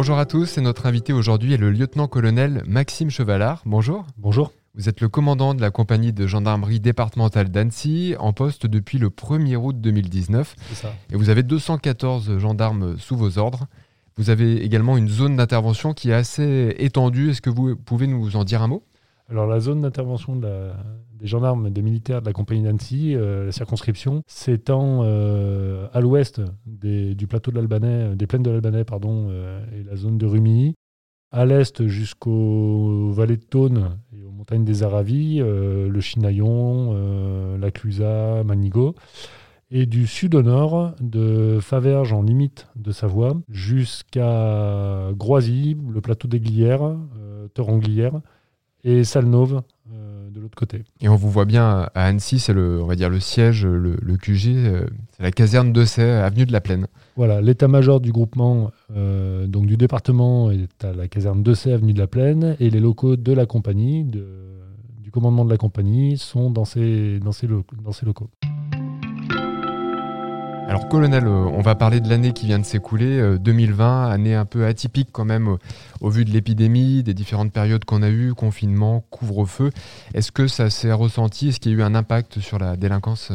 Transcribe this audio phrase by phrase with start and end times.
[0.00, 3.60] Bonjour à tous, et notre invité aujourd'hui est le lieutenant-colonel Maxime Chevalard.
[3.66, 4.06] Bonjour.
[4.16, 4.50] Bonjour.
[4.74, 9.10] Vous êtes le commandant de la compagnie de gendarmerie départementale d'Annecy, en poste depuis le
[9.10, 10.56] 1er août 2019.
[10.70, 10.94] C'est ça.
[11.12, 13.66] Et vous avez 214 gendarmes sous vos ordres.
[14.16, 17.28] Vous avez également une zone d'intervention qui est assez étendue.
[17.28, 18.82] Est-ce que vous pouvez nous en dire un mot?
[19.30, 24.22] Alors la zone d'intervention des gendarmes, des militaires de la compagnie d'Annecy, euh, la circonscription,
[24.26, 29.64] s'étend euh, à l'ouest des- du plateau de l'Albanais, des plaines de l'Albanais, pardon, euh,
[29.78, 30.74] et la zone de Rumilly,
[31.30, 37.56] à l'est jusqu'aux vallées de Thône et aux montagnes des Aravis, euh, le Chinaillon, euh,
[37.58, 38.96] la Clusaz, Manigot,
[39.70, 46.26] et du sud au nord, de Faverges en limite de Savoie, jusqu'à Groisy, le plateau
[46.26, 48.20] des Glières, euh, Toranglières,
[48.84, 49.62] et Salnauve
[49.92, 50.84] euh, de l'autre côté.
[51.00, 53.96] Et on vous voit bien à Annecy, c'est le, on va dire le siège, le,
[54.00, 56.86] le QG, euh, c'est la caserne de Say, avenue de la Plaine.
[57.16, 61.92] Voilà, l'état-major du groupement, euh, donc du département, est à la caserne de Say, avenue
[61.92, 64.26] de la Plaine, et les locaux de la compagnie, de-
[65.02, 68.30] du commandement de la compagnie, sont dans ces, dans ces, lo- dans ces locaux.
[70.70, 74.36] Alors colonel, euh, on va parler de l'année qui vient de s'écouler, euh, 2020, année
[74.36, 75.56] un peu atypique quand même
[76.00, 79.72] au, vu de l'épidémie, des différentes périodes qu'on a eues, confinement, couvre-feu.
[80.14, 81.48] Est-ce que ça s'est ressenti?
[81.48, 83.32] Est-ce qu'il y a eu un impact sur la délinquance?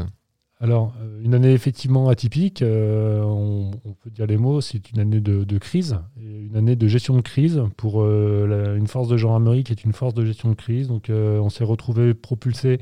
[0.61, 5.20] Alors, euh, une année effectivement atypique, euh, on, peut dire les mots, c'est une année
[5.20, 9.73] de, crise, une année de gestion de crise pour euh, une force de gendarmerie qui
[9.73, 10.88] est une force de gestion de crise.
[10.88, 12.80] Donc, euh, on s'est retrouvé propulsé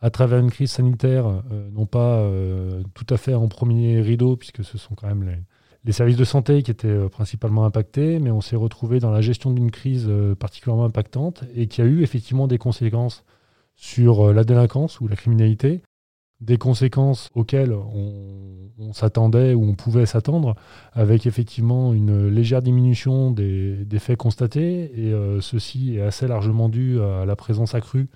[0.00, 4.36] à travers une crise sanitaire, euh, non pas euh, tout à fait en premier rideau,
[4.36, 5.36] puisque ce sont quand même
[5.84, 9.20] les, services de santé qui étaient euh, principalement impactés, mais on s'est retrouvé dans la
[9.20, 13.24] gestion d'une crise particulièrement impactante et qui a eu effectivement des conséquences
[13.76, 15.82] sur la délinquance ou la criminalité,
[16.40, 20.54] des conséquences auxquelles on, s'attendait ou on pouvait s'attendre,
[20.92, 27.24] avec effectivement une légère diminution des, faits constatés, et ceci est assez largement dû à
[27.24, 28.08] la présence accrue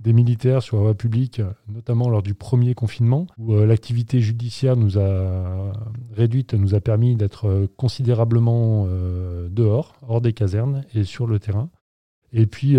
[0.00, 4.76] des militaires sur la voie publique, notamment lors du premier confinement, où euh, l'activité judiciaire
[4.76, 5.72] nous a
[6.14, 11.38] réduite, nous a permis d'être euh, considérablement euh, dehors, hors des casernes et sur le
[11.38, 11.70] terrain.
[12.32, 12.76] Et puis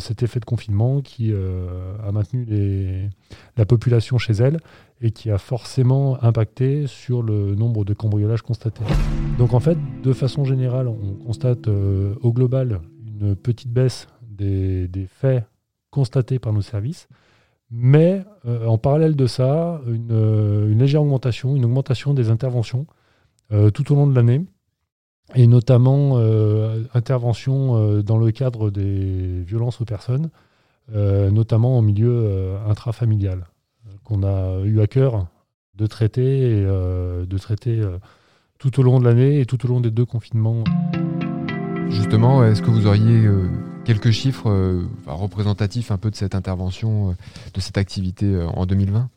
[0.00, 3.08] cet effet de confinement qui a maintenu
[3.56, 4.58] la population chez elle
[5.00, 8.84] et qui a forcément impacté sur le nombre de cambriolages constatés.
[9.38, 15.44] Donc en fait, de façon générale, on constate au global une petite baisse des faits
[15.90, 17.08] constatés par nos services,
[17.70, 22.86] mais euh, en parallèle de ça, une, euh, une légère augmentation, une augmentation des interventions
[23.52, 24.44] euh, tout au long de l'année,
[25.34, 26.16] et notamment
[26.94, 30.30] intervention euh, dans le cadre des violences aux personnes,
[30.90, 33.46] notamment en milieu intrafamilial,
[34.04, 35.26] qu'on a eu à cœur
[35.74, 37.82] de traiter, de traiter
[38.58, 40.64] tout au long de l'année et tout au long des deux confinements.
[41.90, 43.28] Justement, est-ce que vous auriez
[43.88, 47.12] quelques chiffres euh, représentatifs un peu de cette intervention, euh,
[47.54, 49.08] de cette activité euh, en 2020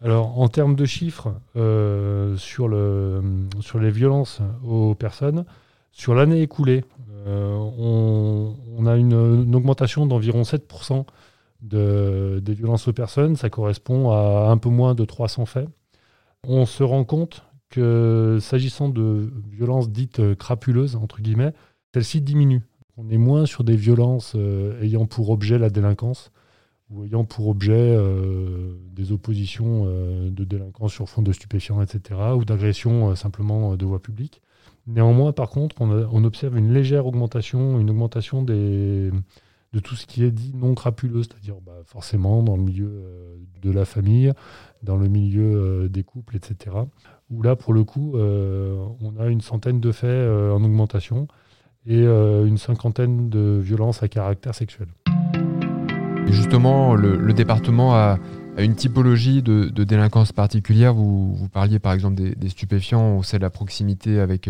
[0.00, 3.22] Alors, en termes de chiffres, sur, le,
[3.60, 5.44] sur les violences aux personnes,
[5.90, 6.84] sur l'année écoulée,
[7.26, 11.04] on, a une, augmentation d'environ 7%
[11.60, 13.36] de, des violences aux personnes.
[13.36, 15.68] Ça correspond à un peu moins de 300 faits.
[16.48, 21.52] On se rend compte que s'agissant de violences dites crapuleuses, entre guillemets,
[21.92, 22.64] celles-ci diminuent.
[22.98, 26.30] On est moins sur des violences euh, ayant pour objet la délinquance
[26.90, 32.20] ou ayant pour objet euh, des oppositions euh, de délinquance sur fond de stupéfiants, etc.,
[32.36, 34.42] ou d'agressions simplement de voie publique.
[34.86, 39.12] Néanmoins, par contre, on, observe une légère augmentation, une augmentation de
[39.82, 43.04] tout ce qui est dit non crapuleux, c'est-à-dire bah, forcément dans le milieu
[43.62, 44.32] de la famille,
[44.82, 46.76] dans le milieu des couples, etc.
[47.30, 51.28] Où là, pour le coup, on a une centaine de faits en augmentation
[51.86, 54.88] et euh, une cinquantaine de violences à caractère sexuel.
[56.26, 58.18] Justement, le, département a,
[58.56, 60.94] une typologie de, délinquance particulière.
[60.94, 63.02] Vous, parliez par exemple des, des stupéfiants.
[63.02, 64.48] On sait la proximité avec,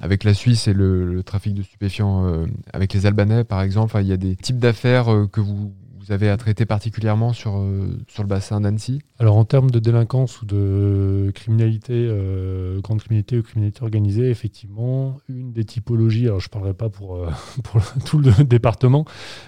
[0.00, 3.86] avec la Suisse et le, le trafic de stupéfiants euh, avec les Albanais, par exemple.
[3.86, 5.72] Enfin, il y a des types d'affaires euh, que vous,
[6.04, 9.00] vous avez à traiter particulièrement sur, euh, sur le bassin d'Annecy.
[9.18, 15.16] Alors en termes de délinquance ou de criminalité, euh, grande criminalité ou criminalité organisée, effectivement,
[15.28, 17.30] une des typologies, alors je ne parlerai pas pour, euh,
[18.04, 19.06] tout le département,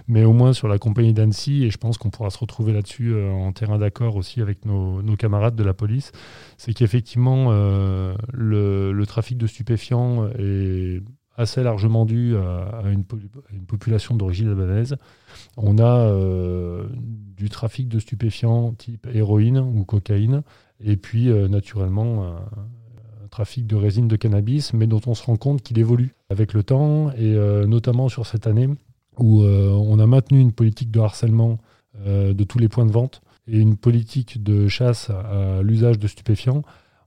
[0.08, 3.14] mais au moins sur la compagnie d'Annecy, et je pense qu'on pourra se retrouver là-dessus
[3.14, 6.12] en terrain d'accord aussi avec nos, camarades de la police,
[6.56, 11.02] c'est qu'effectivement, le trafic de stupéfiants est
[11.36, 13.04] assez largement dû à, une,
[13.66, 14.96] population d'origine albanaise.
[15.56, 16.86] On a euh,
[17.36, 20.42] du trafic de stupéfiants type héroïne ou cocaïne,
[20.80, 22.36] et puis euh, naturellement
[23.30, 26.62] trafic de résine de cannabis, mais dont on se rend compte qu'il évolue avec le
[26.62, 27.34] temps, et
[27.66, 28.68] notamment sur cette année
[29.18, 31.58] où on a maintenu une politique de harcèlement
[32.06, 36.62] de tous les points de vente et une politique de chasse à l'usage de stupéfiants,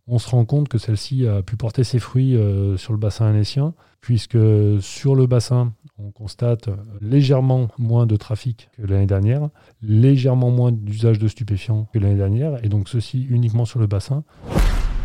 [0.09, 3.27] on se rend compte que celle-ci a pu porter ses fruits euh, sur le bassin
[3.27, 4.38] annécien, puisque
[4.81, 6.69] sur le bassin, on constate
[7.00, 9.50] légèrement moins de trafic que l'année dernière,
[9.81, 14.23] légèrement moins d'usage de stupéfiants que l'année dernière, et donc ceci uniquement sur le bassin,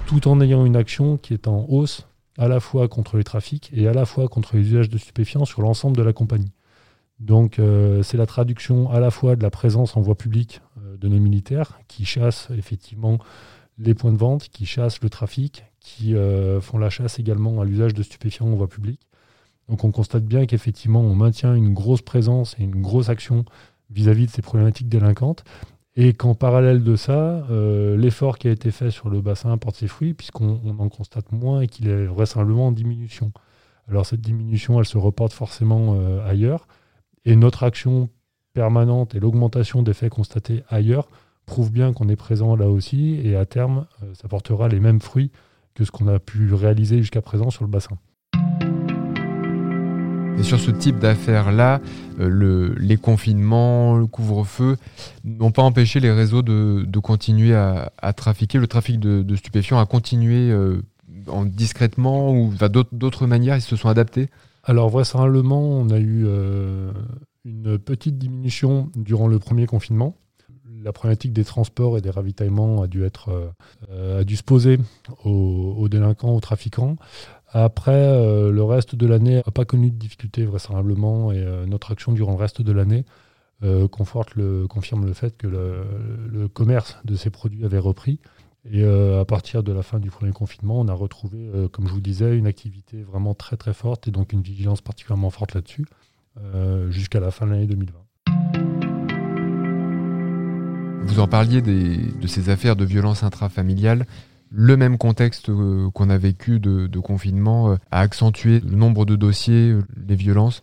[0.06, 2.06] tout en ayant une action qui est en hausse
[2.38, 5.44] à la fois contre les trafics et à la fois contre les usages de stupéfiants
[5.44, 6.52] sur l'ensemble de la compagnie.
[7.20, 10.96] Donc euh, c'est la traduction à la fois de la présence en voie publique euh,
[10.96, 13.18] de nos militaires qui chassent effectivement
[13.78, 17.64] les points de vente, qui chassent le trafic, qui euh, font la chasse également à
[17.64, 19.00] l'usage de stupéfiants en voie publique.
[19.68, 23.44] Donc on constate bien qu'effectivement on maintient une grosse présence et une grosse action
[23.90, 25.44] vis-à-vis de ces problématiques délinquantes.
[25.96, 27.46] Et qu'en parallèle de ça,
[27.96, 31.60] l'effort qui a été fait sur le bassin porte ses fruits, puisqu'on en constate moins
[31.60, 33.30] et qu'il est vraisemblablement en diminution.
[33.88, 35.96] Alors cette diminution, elle se reporte forcément
[36.26, 36.66] ailleurs.
[37.24, 38.10] Et notre action
[38.54, 41.08] permanente et l'augmentation des faits constatés ailleurs
[41.46, 45.00] prouvent bien qu'on est présent là aussi et à terme, euh, ça portera les mêmes
[45.00, 45.30] fruits
[45.74, 47.96] que ce qu'on a pu réaliser jusqu'à présent sur le bassin.
[50.38, 51.80] Et sur ce type d'affaires-là,
[52.18, 54.76] euh, les confinements, le couvre-feu
[55.24, 58.58] n'ont pas empêché les réseaux de, continuer à, trafiquer.
[58.58, 60.82] Le trafic de, stupéfiants a continué euh,
[61.28, 62.52] en, discrètement ou
[62.92, 64.28] d'autres manières, ils se sont adaptés?
[64.64, 66.90] Alors vraisemblablement, on a eu euh,
[67.44, 70.16] une petite diminution durant le premier confinement.
[70.84, 73.54] La problématique des transports et des ravitaillements a dû être
[73.90, 74.78] euh, a dû se poser
[75.24, 76.96] aux, délinquants, aux trafiquants.
[77.48, 82.12] Après, euh, le reste de l'année n'a pas connu de difficultés vraisemblablement et notre action
[82.12, 83.04] durant le reste de l'année
[83.90, 88.20] conforte le, confirme le fait que le, commerce de ces produits avait repris.
[88.70, 91.86] Et euh, à partir de la fin du premier confinement, on a retrouvé, euh, comme
[91.86, 95.54] je vous disais, une activité vraiment très très forte et donc une vigilance particulièrement forte
[95.54, 95.84] là-dessus
[96.38, 98.03] euh, jusqu'à la fin de l'année 2020.
[101.06, 104.06] Vous en parliez de ces affaires de violence intrafamiliale.
[104.50, 105.50] Le même contexte
[105.94, 109.76] qu'on a vécu de, confinement a accentué le nombre de dossiers,
[110.08, 110.62] les violences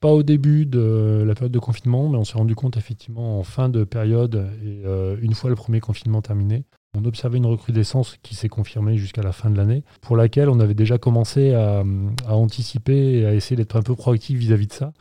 [0.00, 3.42] pas au début de la période de confinement, mais on s'est rendu compte effectivement en
[3.42, 4.84] fin de période et
[5.20, 6.64] une fois le premier confinement terminé,
[6.96, 10.60] on observait une recrudescence qui s'est confirmée jusqu'à la fin de l'année, pour laquelle on
[10.60, 11.84] avait déjà commencé à,
[12.28, 14.92] anticiper et à essayer d'être un peu proactif vis-à-vis de ça,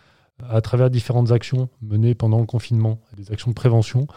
[0.49, 4.07] à travers différentes actions menées pendant le confinement, des actions de prévention,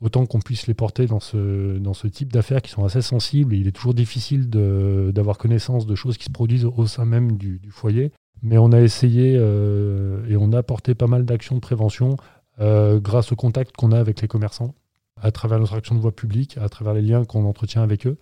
[0.00, 3.54] autant qu'on puisse les porter dans ce, dans ce type d'affaires qui sont assez sensibles.
[3.54, 7.60] Il est toujours difficile d'avoir connaissance de choses qui se produisent au sein même du,
[7.70, 8.12] foyer.
[8.42, 12.16] Mais on a essayé euh, et on a apporté pas mal d'actions de prévention
[12.60, 14.74] euh, grâce au contact qu'on a avec les commerçants
[15.22, 18.18] à travers notre action de voie publique, à travers les liens qu'on entretient avec eux.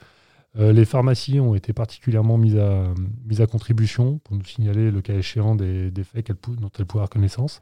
[0.57, 2.85] Euh, les pharmacies ont été particulièrement mises à,
[3.27, 7.11] mises à contribution pour nous signaler le cas échéant des, faits dont elles pouvaient avoir
[7.11, 7.61] connaissance.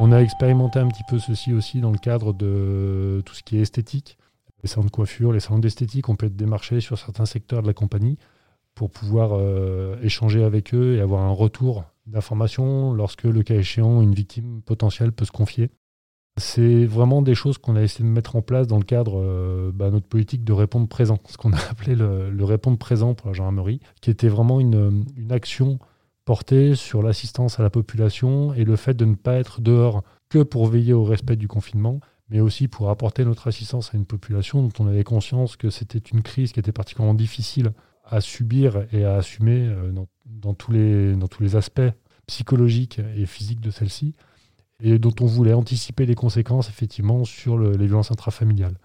[0.00, 3.58] On a expérimenté un petit peu ceci aussi dans le cadre de tout ce qui
[3.58, 4.16] est esthétique.
[4.62, 7.66] Les salons de coiffure, les salons d'esthétique, on peut être démarché sur certains secteurs de
[7.66, 8.16] la compagnie
[8.76, 14.00] pour pouvoir euh, échanger avec eux et avoir un retour d'information lorsque, le cas échéant,
[14.00, 15.68] une victime potentielle peut se confier.
[16.36, 19.26] C'est vraiment des choses qu'on a essayé de mettre en place dans le cadre de
[19.26, 23.26] euh, bah, notre politique de répondre présent, ce qu'on a appelé le, répondre présent pour
[23.26, 25.80] la gendarmerie, qui était vraiment une, action
[26.28, 30.42] portée sur l'assistance à la population et le fait de ne pas être dehors que
[30.42, 34.62] pour veiller au respect du confinement, mais aussi pour apporter notre assistance à une population
[34.62, 37.72] dont on avait conscience que c'était une crise qui était particulièrement difficile
[38.04, 39.90] à subir et à assumer euh,
[40.26, 41.80] dans, tous, les, dans tous les aspects
[42.26, 44.14] psychologiques et physiques de celle-ci
[44.82, 48.76] et dont on voulait anticiper les conséquences effectivement sur les violences intrafamiliales.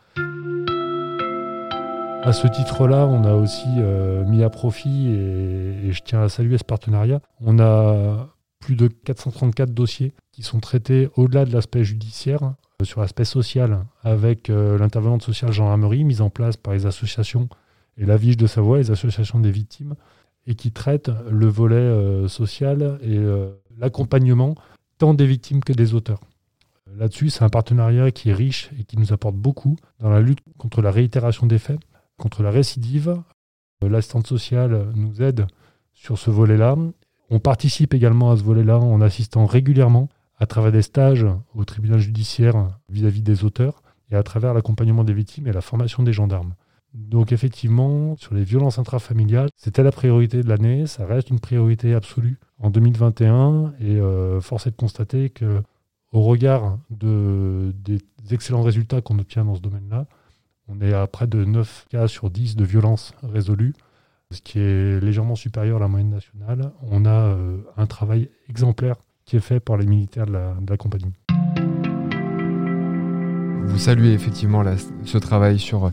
[2.26, 6.58] À ce titre-là, on a aussi euh, mis à profit, et, je tiens à saluer
[6.58, 8.30] ce partenariat, on a
[8.62, 13.86] plus de 434 dossiers qui sont traités au-delà de l'aspect judiciaire, euh, sur l'aspect social,
[14.04, 17.50] avec euh, l'intervenante sociale gendarmerie mise en place par les associations
[17.98, 19.96] et la Vige de Savoie, les associations des victimes,
[20.48, 23.18] et qui traitent le volet social et
[23.78, 24.56] l'accompagnement
[24.98, 26.20] tant des victimes que des auteurs.
[26.98, 30.40] Là-dessus, c'est un partenariat qui est riche et qui nous apporte beaucoup dans la lutte
[30.58, 31.80] contre la réitération des faits,
[32.18, 33.18] contre la récidive.
[33.84, 35.48] Euh, l'assistante sociale nous aide
[35.94, 36.76] sur ce volet-là.
[37.30, 42.00] On participe également à ce volet-là en assistant régulièrement à travers des stages au tribunal
[42.00, 46.54] judiciaire vis-à-vis des auteurs et à travers l'accompagnement des victimes et la formation des gendarmes.
[46.94, 51.96] Donc effectivement, sur les violences intrafamiliales, c'était la priorité de l'année, ça reste une priorité
[51.96, 55.64] absolue en 2021 et euh, force est de constater que
[56.12, 58.00] au regard de, des
[58.32, 60.06] excellents résultats qu'on obtient dans ce domaine-là,
[60.68, 63.74] on est à près de 9 cas sur 10 de violences résolues,
[64.32, 66.72] ce qui est légèrement supérieur à la moyenne nationale.
[66.90, 67.38] On a
[67.78, 71.14] un travail exemplaire qui est fait par les militaires de la, compagnie.
[73.66, 74.64] Vous saluez effectivement
[75.06, 75.92] ce travail sur,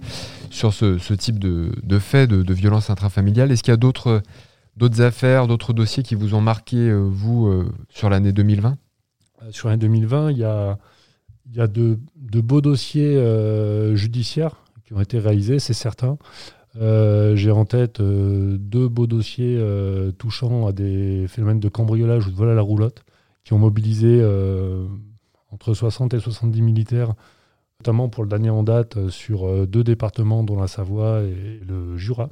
[0.51, 3.53] sur ce, type de, de fait, de, de violence intrafamiliale.
[3.53, 4.23] Est-ce qu'il y a d'autres
[4.81, 8.77] d'autres affaires, d'autres dossiers qui vous ont marqué, euh, vous, euh, sur l'année 2020
[9.43, 10.79] euh, Sur l'année 2020, il y a,
[11.51, 13.17] il y a de, beaux dossiers
[13.95, 16.17] judiciaires qui ont été réalisés, c'est certain.
[16.77, 19.61] J'ai en tête deux beaux dossiers
[20.19, 23.03] touchant à des phénomènes de cambriolage ou de vol à la roulotte
[23.45, 24.25] qui ont mobilisé
[25.51, 27.15] entre 60 et 70 militaires,
[27.81, 32.31] notamment pour le dernier en date sur deux départements, dont la Savoie et le Jura.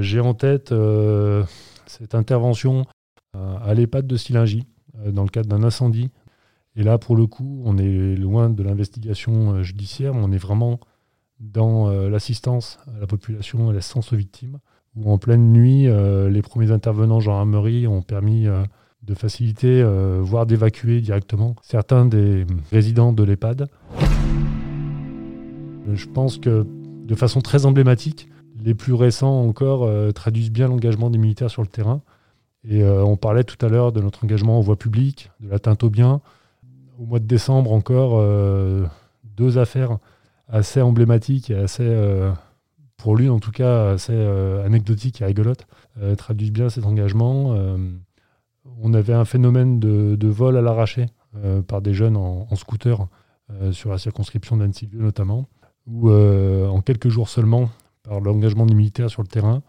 [0.00, 1.44] J'ai en tête euh,
[1.86, 2.84] cette intervention
[3.36, 4.66] euh, à l'EHPAD de Silingy
[5.04, 6.10] euh, dans le cadre d'un incendie.
[6.78, 10.80] Et là, pour le coup, on est loin de l'investigation judiciaire, on est vraiment
[11.38, 14.58] dans l'assistance à la population et l'assistance aux victimes,
[14.96, 15.88] où en pleine nuit,
[16.30, 18.46] les premiers intervenants gendarmerie ont permis
[19.02, 19.84] de faciliter,
[20.20, 23.68] voire d'évacuer directement certains des résidents de l'EHPAD.
[25.92, 26.64] Je pense que
[27.08, 28.28] de façon très emblématique,
[28.62, 32.02] les plus récents encore euh, traduisent bien l'engagement des militaires sur le terrain.
[32.64, 35.84] Et euh, on parlait tout à l'heure de notre engagement en voie publique, de l'atteinte
[35.84, 36.20] au bien.
[36.98, 38.84] Au mois de décembre encore, euh,
[39.22, 39.98] deux affaires
[40.48, 41.88] assez emblématiques et assez,
[42.96, 44.16] pour lui en tout cas, assez
[44.64, 45.66] anecdotiques et rigolotes,
[46.16, 47.54] traduisent bien cet engagement.
[48.64, 51.06] on avait un phénomène de, vol à l'arraché
[51.66, 53.06] par des jeunes en, scooter
[53.72, 55.50] sur la circonscription d'Annecy-Vieux notamment,
[55.86, 57.68] où en quelques jours seulement,
[58.02, 59.62] par l'engagement des militaires sur le terrain,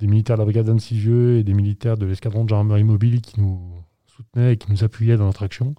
[0.00, 3.40] des militaires de la brigade d'Annecy-Vieux et des militaires de l'escadron de gendarmerie mobile qui
[3.40, 3.72] nous
[4.06, 5.74] soutenaient et qui nous appuyaient dans notre action.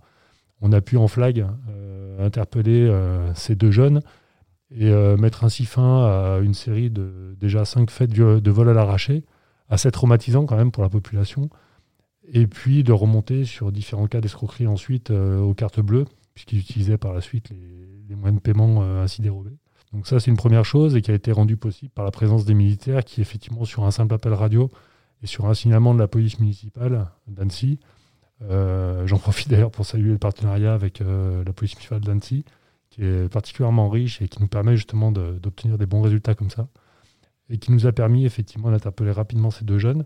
[0.62, 4.02] On a pu en flag euh, interpeller euh, ces deux jeunes
[4.70, 8.74] et euh, mettre ainsi fin à une série de déjà cinq faits de, vol à
[8.74, 9.26] l'arraché,
[9.70, 11.50] assez traumatisants quand même pour la population,
[12.32, 17.12] et puis de remonter sur différents cas d'escroquerie ensuite aux cartes bleues, puisqu'ils utilisaient par
[17.12, 17.58] la suite les,
[18.08, 19.58] les moyens de paiement ainsi dérobés.
[19.92, 22.46] Donc ça, c'est une première chose et qui a été rendue possible par la présence
[22.46, 24.70] des militaires qui, effectivement, sur un simple appel radio
[25.22, 27.80] et sur un signalement de la police municipale d'Annecy,
[28.50, 32.44] euh, j'en profite d'ailleurs pour saluer le partenariat avec euh, la police municipale d'Annecy,
[32.90, 36.68] qui est particulièrement riche et qui nous permet justement d'obtenir des bons résultats comme ça,
[37.50, 40.06] et qui nous a permis effectivement d'interpeller rapidement ces deux jeunes.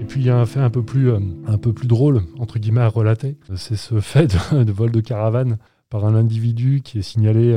[0.00, 2.22] Et puis il y a un fait un peu plus, euh, un peu plus drôle,
[2.38, 3.38] entre guillemets, à relater.
[3.56, 7.56] C'est ce fait de vol de caravane par un individu qui est signalé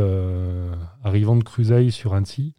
[1.04, 2.54] arrivant de Cruzeil sur Annecy.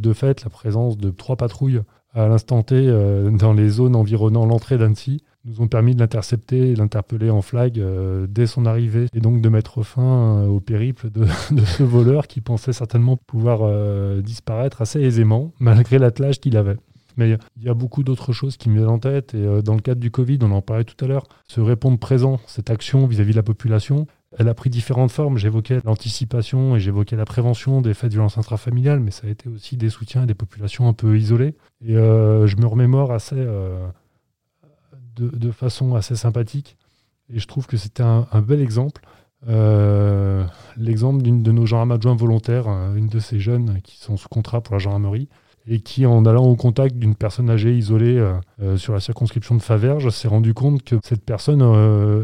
[0.00, 1.82] De fait, la présence de trois patrouilles
[2.14, 6.74] à l'instant T dans les zones environnant l'entrée d'Annecy nous ont permis de l'intercepter et
[6.74, 11.24] d'interpeller en flag euh, dès son arrivée et donc de mettre fin au périple de,
[11.64, 13.60] ce voleur qui pensait certainement pouvoir
[14.22, 16.76] disparaître assez aisément malgré l'attelage qu'il avait.
[17.16, 19.80] Mais il y a beaucoup d'autres choses qui me viennent en tête et dans le
[19.80, 23.20] cadre du Covid, on en parlait tout à l'heure, se répondre présent, cette action vis
[23.20, 24.06] à -vis de la population,
[24.38, 25.38] elle a pris différentes formes.
[25.38, 29.48] J'évoquais l'anticipation et j'évoquais la prévention des faits de violence intrafamiliale, mais ça a été
[29.48, 31.54] aussi des soutiens à des populations un peu isolées.
[31.84, 33.86] Et euh, je me remémore assez, euh,
[35.16, 36.76] de, façon assez sympathique.
[37.32, 39.02] Et je trouve que c'était un, bel exemple.
[39.48, 40.44] Euh,
[40.76, 44.60] l'exemple d'une de nos gendarmes adjoints volontaires, une de ces jeunes qui sont sous contrat
[44.60, 45.28] pour la gendarmerie,
[45.66, 49.54] et qui, en allant au contact d'une personne âgée isolée euh, euh, sur la circonscription
[49.54, 51.60] de Faverges, s'est rendu compte que cette personne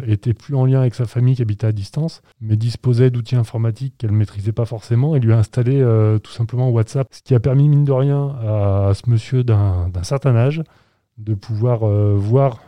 [0.09, 3.95] était plus en lien avec sa famille qui habitait à distance, mais disposait d'outils informatiques
[3.99, 5.81] qu'elle ne maîtrisait pas forcément et lui a installé
[6.23, 10.35] tout simplement WhatsApp, ce qui a permis, mine de rien, à, ce monsieur d'un certain
[10.35, 10.63] âge
[11.19, 12.59] de pouvoir voir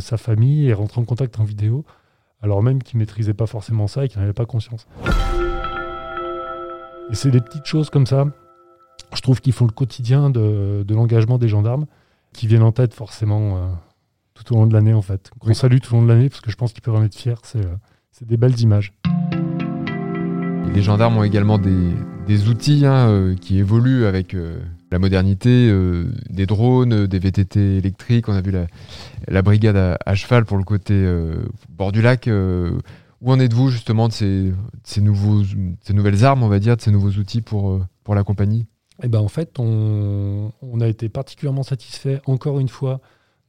[0.00, 1.84] sa famille et rentrer en contact en vidéo,
[2.42, 4.86] alors même qu'il ne maîtrisait pas forcément ça et qu'il n'en avait pas conscience.
[7.10, 8.26] Et c'est des petites choses comme ça
[9.14, 11.86] je trouve qu'ils font le quotidien de, l'engagement des gendarmes,
[12.32, 13.66] qui viennent en tête forcément euh,
[14.34, 15.30] tout au long de l'année en fait.
[15.42, 17.16] On salue tout au long de l'année parce que je pense qu'ils peuvent en être
[17.16, 17.34] fiers.
[17.42, 17.74] C'est euh,
[18.24, 18.92] des belles images.
[20.72, 21.92] Les gendarmes ont également des,
[22.48, 24.36] outils hein, euh, qui évoluent avec
[24.90, 25.72] la modernité,
[26.28, 28.28] des drones, des VTT électriques.
[28.28, 28.52] On a vu
[29.28, 30.94] la, brigade à, cheval pour le côté
[31.68, 32.28] bord du lac.
[32.28, 37.40] où en êtes-vous justement de ces, nouvelles armes, on va dire, de ces nouveaux outils
[37.40, 38.66] pour, la compagnie?
[39.02, 43.00] Eh ben, en fait, on, a été particulièrement satisfait, encore une fois,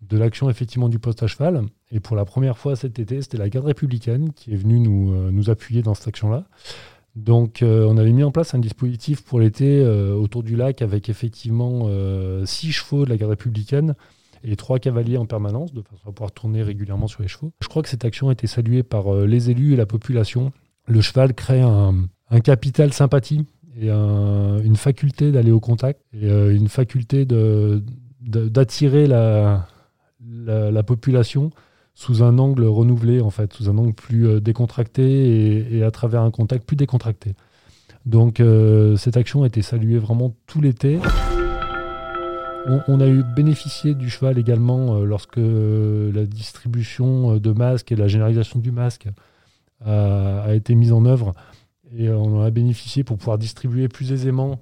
[0.01, 1.63] de l'action effectivement du poste à cheval.
[1.91, 5.31] Et pour la première fois cet été, c'était la garde républicaine qui est venue euh,
[5.31, 6.45] nous appuyer dans cette action-là.
[7.15, 10.81] Donc, euh, on avait mis en place un dispositif pour l'été euh, autour du lac
[10.81, 11.89] avec effectivement
[12.45, 13.95] six chevaux de la garde républicaine
[14.43, 17.51] et trois cavaliers en permanence, de façon à pouvoir tourner régulièrement sur les chevaux.
[17.61, 20.51] Je crois que cette action a été saluée par les élus et la population.
[20.87, 22.07] Le cheval crée un,
[22.43, 23.45] capital sympathie
[23.79, 27.27] et une faculté d'aller au contact et une faculté
[28.21, 29.67] d'attirer la,
[30.87, 31.51] population
[31.93, 36.31] sous un angle renouvelé, en fait, sous un angle plus décontracté et, à travers un
[36.31, 37.35] contact plus décontracté.
[38.05, 38.41] Donc
[38.97, 40.99] cette action a été saluée vraiment tout l'été.
[42.65, 47.95] On, a eu bénéficié du cheval également euh, lorsque la distribution euh, de masques et
[47.95, 49.07] la généralisation du masque
[49.83, 51.33] a, été mise en œuvre.
[51.97, 54.59] Et euh, on en a bénéficié pour pouvoir distribuer plus aisément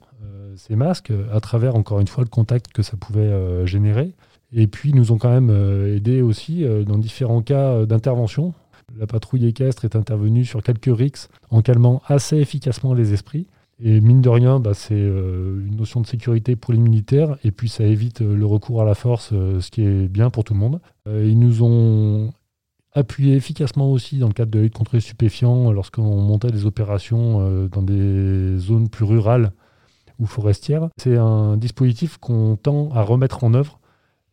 [0.55, 4.13] ces masques à travers, encore une fois, le contact que ça pouvait générer.
[4.51, 5.51] Et puis, ils nous ont quand même
[5.95, 8.53] aidé aussi dans différents cas d'intervention.
[8.97, 13.47] La patrouille équestre est intervenue sur quelques rixes en calmant assez efficacement les esprits.
[13.81, 17.51] Et mine de rien, bah, c'est euh, une notion de sécurité pour les militaires, et
[17.51, 20.43] puis ça évite euh, le recours à la force, euh, ce qui est bien pour
[20.43, 20.81] tout le monde.
[21.07, 22.33] ils nous ont
[22.93, 26.65] appuyé efficacement aussi dans le cadre de la lutte contre les stupéfiants lorsqu'on montait des
[26.65, 29.51] opérations dans des zones plus rurales
[30.19, 30.89] ou forestières.
[30.97, 33.78] C'est un dispositif qu'on tend à remettre en œuvre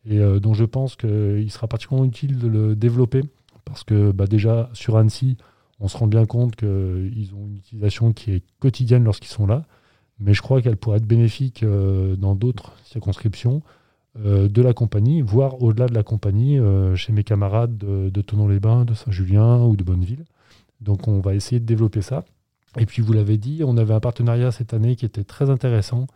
[0.09, 3.23] et dont je pense qu'il sera particulièrement utile de le développer
[3.67, 5.37] parce que bah, déjà sur Annecy,
[5.79, 9.65] on se rend bien compte qu'ils ont une utilisation qui est quotidienne lorsqu'ils sont là,
[10.19, 13.61] mais je crois qu'elle pourrait être bénéfique euh, dans d'autres circonscriptions
[14.25, 18.21] euh, de la compagnie, voire au-delà de la compagnie, euh, chez mes camarades de, de
[18.21, 20.25] Tonon-les-Bains, de Saint-Julien ou de Bonneville.
[20.81, 22.25] Donc on va essayer de développer ça.
[22.79, 26.07] Et puis vous l'avez dit, on avait un partenariat cette année qui était très intéressant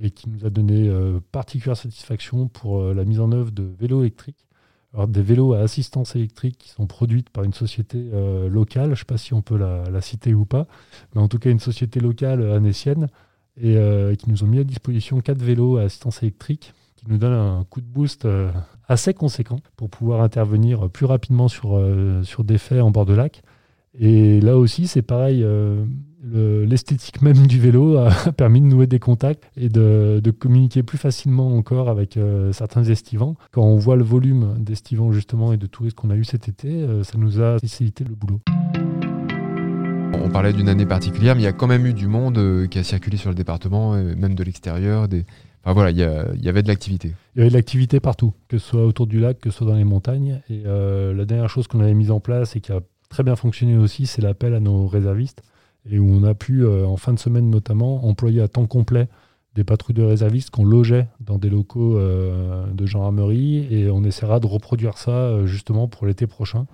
[0.00, 0.90] et qui nous a donné
[1.30, 4.46] particulière satisfaction pour la mise en œuvre de vélos électriques
[4.92, 8.90] alors, des vélos à assistance électrique qui sont produites par une société euh, locale, je
[8.90, 10.66] ne sais pas si on peut la, citer ou pas,
[11.14, 13.08] mais en tout cas une société locale euh, anécienne,
[13.56, 17.18] et euh, qui nous ont mis à disposition quatre vélos à assistance électrique, qui nous
[17.18, 18.26] donnent un coup de boost
[18.88, 21.82] assez conséquent pour pouvoir intervenir plus rapidement sur,
[22.24, 23.42] sur des faits en bord de lac.
[23.98, 25.44] Et là aussi, c'est pareil,
[26.22, 31.56] l'esthétique même du vélo a permis de nouer des contacts et de, communiquer plus facilement
[31.56, 33.36] encore avec euh, certains estivants.
[33.50, 36.68] Quand on voit le volume d'estivants justement et de touristes qu'on a eu cet été,
[36.68, 38.40] euh, ça nous a facilité le boulot.
[40.12, 42.66] On parlait d'une année particulière, mais il y a quand même eu du monde euh,
[42.66, 45.08] qui a circulé sur le département, même de l'extérieur.
[45.08, 45.24] Des...
[45.64, 47.14] Enfin voilà, il y, avait de l'activité.
[47.34, 49.66] Il y avait de l'activité partout, que ce soit autour du lac, que ce soit
[49.66, 50.40] dans les montagnes.
[50.48, 53.76] Et la dernière chose qu'on avait mise en place et qui a très bien fonctionné
[53.76, 55.42] aussi, c'est l'appel à nos réservistes
[55.90, 59.08] et où on a pu, euh, en fin de semaine notamment, employer à temps complet
[59.54, 64.38] des patrouilles de réservistes qu'on logeait dans des locaux euh, de gendarmerie et on essaiera
[64.38, 66.66] de reproduire ça euh, justement pour l'été prochain.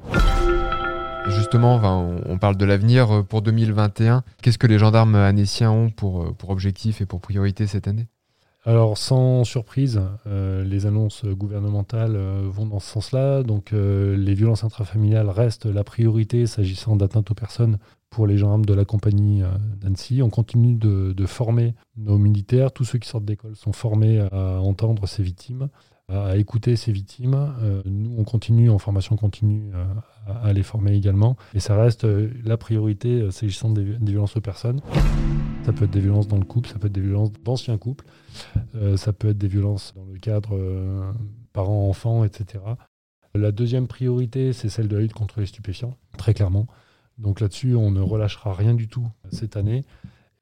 [1.29, 1.81] Justement,
[2.25, 4.23] on parle de l'avenir pour 2021.
[4.43, 8.07] Qu'est-ce que les gendarmes anéciens ont pour objectif et pour priorité cette année?
[8.67, 13.45] Alors, sans surprise, les annonces gouvernementales vont dans ce sens-là.
[13.45, 17.79] Donc, les violences intrafamiliales restent la priorité s'agissant d'atteinte aux personnes
[18.11, 19.49] pour les gendarmes de la compagnie euh,
[19.79, 20.23] d'Annecy.
[20.23, 22.73] On continue de, former nos militaires.
[22.73, 25.69] Tous ceux qui sortent d'école sont formés à entendre ces victimes,
[26.09, 27.35] à écouter ces victimes.
[27.35, 29.85] Euh, nous, on continue en formation continue euh,
[30.27, 31.37] à, les former également.
[31.55, 34.81] Et ça reste la priorité s'agissant des, violences aux personnes.
[35.65, 38.05] Ça peut être des violences dans le couple, ça peut être des violences d'anciens couples,
[38.95, 40.57] ça peut être des violences dans le cadre
[41.53, 42.63] parents-enfants, etc.
[43.35, 46.69] La deuxième priorité, c'est celle de la lutte contre les stupéfiants, très clairement.
[47.19, 49.85] Donc là-dessus, on ne relâchera rien du tout cette année.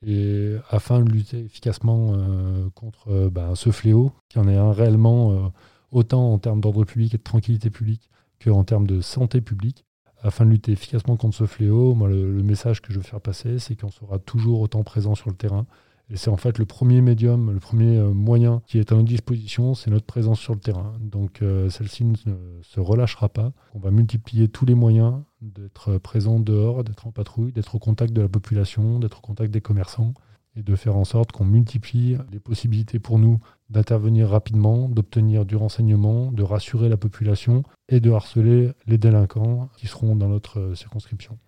[0.07, 4.73] Et afin de lutter efficacement euh, contre euh, ben, ce fléau, qui en est un
[4.73, 5.49] réellement euh,
[5.93, 8.11] autant en termes d'ordre public et de tranquillité publique
[8.43, 9.87] qu'en termes de santé publique,
[10.23, 13.59] afin de lutter efficacement contre ce fléau, moi, le message que je veux faire passer,
[13.59, 15.67] c'est qu'on sera toujours autant présent sur le terrain,
[16.11, 19.09] et c'est en fait le premier médium, le premier euh, moyen qui est à notre
[19.09, 20.93] disposition, c'est notre présence sur le terrain.
[21.01, 23.53] Donc euh, celle-ci ne se relâchera pas.
[23.75, 28.12] On va multiplier tous les moyens d'être présent dehors, d'être en patrouille, d'être au contact
[28.12, 30.14] de la population, d'être au contact des commerçants
[30.57, 33.40] et de faire en sorte qu'on multiplie les possibilités pour nous
[33.71, 39.87] d'intervenir rapidement, d'obtenir du renseignement, de rassurer la population et de harceler les délinquants qui
[39.87, 41.38] seront dans notre euh, circonscription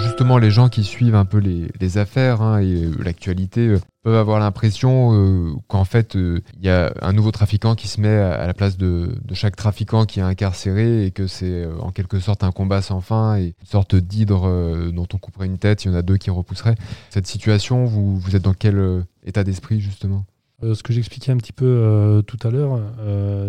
[0.00, 4.16] justement, les gens qui suivent un peu les, affaires hein, et euh, l'actualité euh, peuvent
[4.16, 8.46] avoir l'impression euh, qu'en fait, il y a un nouveau trafiquant qui se met à,
[8.46, 12.52] la place de, chaque trafiquant qui est incarcéré et que c'est en quelque sorte un
[12.52, 15.96] combat sans fin et une sorte d'hydre dont on couperait une tête, il y en
[15.96, 16.76] a deux qui repousseraient.
[17.10, 20.24] Cette situation, vous, vous êtes dans quel état d'esprit justement?
[20.62, 22.80] Ce que j'expliquais un petit peu tout à l'heure,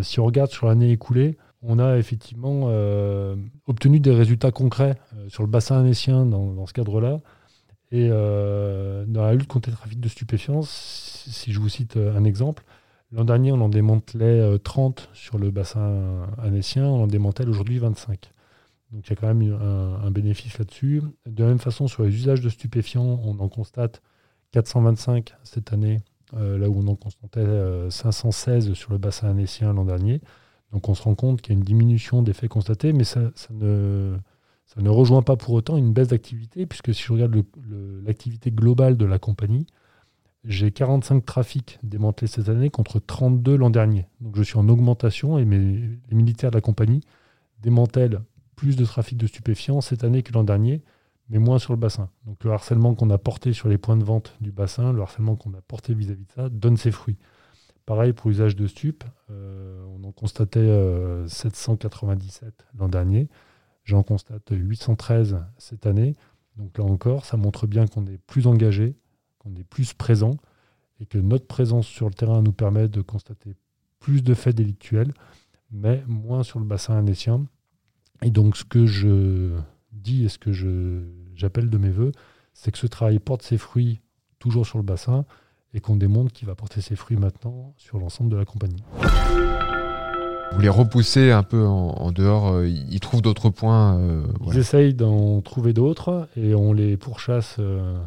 [0.02, 3.36] si on regarde sur l'année écoulée, on a effectivement euh,
[3.67, 7.19] obtenu des résultats concrets euh, sur le bassin anécien dans, ce cadre-là.
[7.91, 12.24] Et euh, dans la lutte contre le trafic de stupéfiants, si je vous cite un
[12.24, 12.63] exemple,
[13.12, 18.32] l'an dernier, on en démantelait 30 sur le bassin anécien, on en démantèle aujourd'hui 25.
[18.91, 21.02] Donc il y a quand même un, un bénéfice là-dessus.
[21.26, 24.02] De la même façon, sur les usages de stupéfiants, on en constate
[24.52, 26.00] 425 cette année,
[26.32, 30.21] là où on en constatait 516 sur le bassin annécien l'an dernier.
[30.72, 33.32] Donc on se rend compte qu'il y a une diminution des faits constatés, mais ça,
[33.52, 34.18] ne,
[34.86, 37.36] rejoint pas pour autant une baisse d'activité, puisque si je regarde
[38.04, 39.68] l'activité globale de la compagnie,
[40.44, 44.08] j'ai 45 trafics démantelés cette année contre 32 l'an dernier.
[44.22, 47.02] Donc je suis en augmentation et les militaires de la compagnie
[47.60, 48.22] démantèlent
[48.56, 50.82] plus de trafic de stupéfiants cette année que l'an dernier,
[51.30, 52.10] mais moins sur le bassin.
[52.26, 55.36] Donc le harcèlement qu'on a porté sur les points de vente du bassin, le harcèlement
[55.36, 57.18] qu'on a porté vis-à-vis de ça, donne ses fruits.
[57.91, 60.65] Pareil pour l'usage de stupes, euh, on en constatait
[61.27, 63.27] 797 euh, l'an dernier,
[63.84, 66.15] j'en constate 813 cette année.
[66.56, 68.95] Donc là encore, ça montre bien qu'on est plus engagé,
[69.39, 70.38] qu'on est plus présent
[71.01, 73.56] et que notre présence sur le terrain nous permet de constater
[73.99, 75.13] plus de faits délictuels,
[75.69, 77.45] mais moins sur le bassin annécien.
[78.21, 79.54] Et donc ce que je
[79.91, 80.54] dis et ce que
[81.36, 82.13] j'appelle de mes voeux,
[82.54, 83.99] c'est que ce travail porte ses fruits
[84.39, 85.25] toujours sur le bassin
[85.74, 88.84] et qu'on démontre qu'il va porter ses fruits maintenant sur l'ensemble de la compagnie.
[90.54, 93.98] Vous les repoussez un peu en, dehors, euh, ils trouvent d'autres points.
[93.98, 97.98] Euh, ils essayent d'en trouver d'autres et on les pourchasse euh,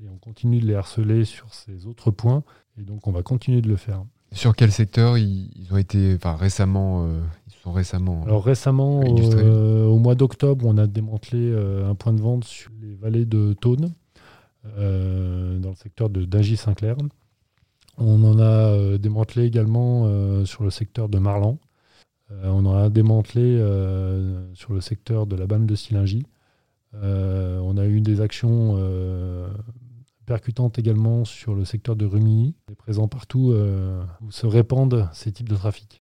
[0.00, 2.44] et on continue de les harceler sur ces autres points.
[2.78, 4.04] Et donc, on va continuer de le faire.
[4.30, 8.22] Sur quel secteur ils, ont été, enfin récemment, euh, ils sont récemment.
[8.26, 11.52] Alors récemment, au mois d'octobre, on a démantelé
[11.84, 13.92] un point de vente sur les vallées de Thône,
[14.76, 16.96] dans le secteur de Dingy-Saint-Clair.
[17.96, 21.58] On en a démantelé également sur le secteur de Marlan.
[22.44, 23.58] on en a démantelé
[24.54, 26.24] sur le secteur de la bande de Silingy.
[26.92, 28.76] on a eu des actions
[30.28, 35.32] percutante également sur le secteur de Rumilly, est présent partout euh, où se répandent ces
[35.32, 36.02] types de trafic.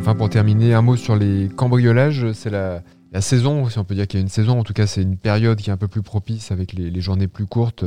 [0.00, 2.32] Enfin, pour terminer, un mot sur les cambriolages.
[2.32, 2.82] C'est la,
[3.20, 4.58] saison, si on peut dire qu'il y a une saison.
[4.58, 7.28] En tout cas, c'est une période qui est un peu plus propice avec les, journées
[7.28, 7.84] plus courtes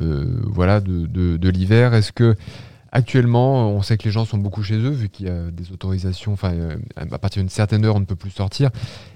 [0.00, 1.94] euh, voilà, de, l'hiver.
[1.94, 2.34] Est-ce que
[2.90, 5.70] actuellement, on sait que les gens sont beaucoup chez eux, vu qu'il y a des
[5.72, 8.70] autorisations, enfin, euh, à partir d'une certaine heure, on ne peut plus sortir.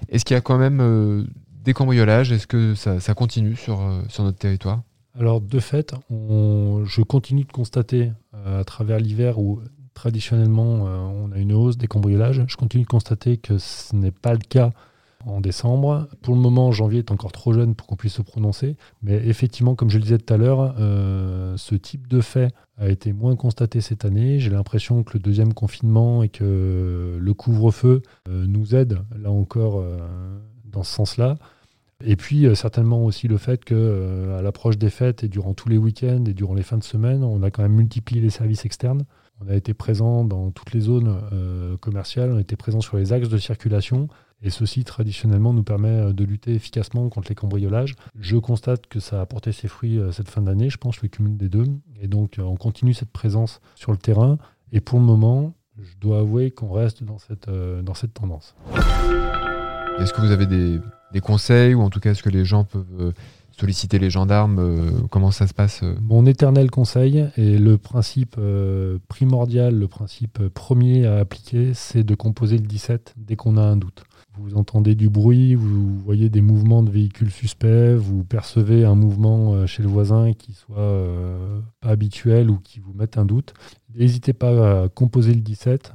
[0.09, 1.27] Est-ce qu'il y a quand même
[1.63, 4.81] des cambriolages, est-ce que ça, continue sur, euh, sur notre territoire?
[5.17, 9.61] Alors, de fait, je continue de constater euh, à travers l'hiver où
[9.93, 14.11] traditionnellement euh, on a une hausse des cambriolages, je continue de constater que ce n'est
[14.11, 14.71] pas le cas
[15.25, 16.07] en décembre.
[16.21, 18.75] Pour le moment, janvier est encore trop jeune pour qu'on puisse se prononcer.
[19.01, 20.75] Mais effectivement, comme je le disais tout à l'heure,
[21.57, 24.39] ce type de fait a été moins constaté cette année.
[24.39, 29.83] J'ai l'impression que le deuxième confinement et que le couvre-feu nous aide, là encore,
[30.65, 31.37] dans ce sens-là.
[32.03, 35.53] Et puis euh, certainement aussi le fait que euh, à l'approche des fêtes et durant
[35.53, 38.29] tous les week-ends et durant les fins de semaine, on a quand même multiplié les
[38.29, 39.03] services externes.
[39.43, 42.97] On a été présent dans toutes les zones euh, commerciales, on a été présent sur
[42.97, 44.07] les axes de circulation.
[44.43, 47.95] Et ceci, traditionnellement, nous permet de lutter efficacement contre les cambriolages.
[48.19, 51.37] Je constate que ça a porté ses fruits cette fin d'année, je pense, le cumul
[51.37, 51.65] des deux.
[52.01, 54.37] Et donc, on continue cette présence sur le terrain.
[54.71, 58.55] Et pour le moment, je dois avouer qu'on reste dans cette, dans cette tendance.
[59.99, 60.79] Est-ce que vous avez des,
[61.21, 63.11] conseils ou en tout cas est-ce que les gens peuvent euh,
[63.51, 68.37] solliciter les gendarmes euh, Comment ça se passe euh Mon éternel conseil et le principe
[69.07, 73.77] primordial, le principe premier à appliquer, c'est de composer le 17 dès qu'on a un
[73.77, 74.03] doute.
[74.37, 79.67] Vous entendez du bruit, vous voyez des mouvements de véhicules suspects, vous percevez un mouvement
[79.67, 80.97] chez le voisin qui soit
[81.81, 83.53] pas habituel ou qui vous mette un doute.
[83.93, 85.93] N'hésitez pas à composer le 17,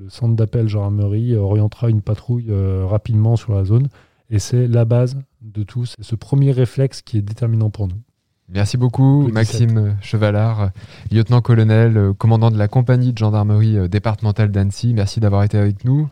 [0.00, 3.88] le centre d'appel gendarmerie orientera une patrouille euh, rapidement sur la zone.
[4.30, 5.86] Et c'est la base de tout.
[5.86, 8.00] C'est ce premier réflexe qui est déterminant pour nous.
[8.48, 10.70] Merci beaucoup, Maxime Chevalard,
[11.12, 14.94] lieutenant-colonel, euh, commandant de la compagnie de gendarmerie euh, départementale d'Annecy.
[14.94, 16.08] Merci d'avoir été avec nous.